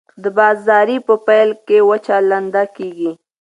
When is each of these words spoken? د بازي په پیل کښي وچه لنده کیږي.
د 0.23 0.25
بازي 0.37 0.97
په 1.07 1.13
پیل 1.25 1.49
کښي 1.67 1.79
وچه 1.89 2.15
لنده 2.29 2.63
کیږي. 2.75 3.11